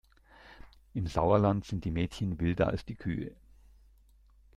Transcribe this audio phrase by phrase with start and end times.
[0.95, 3.35] Im Sauerland sind die Mädchen wilder als die Kühe.